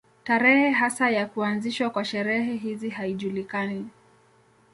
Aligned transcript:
Tarehe 0.23 0.69
hasa 0.71 1.09
ya 1.09 1.25
kuanzishwa 1.27 1.89
kwa 1.89 2.05
sherehe 2.05 2.55
hizi 2.55 2.89
haijulikani. 2.89 3.89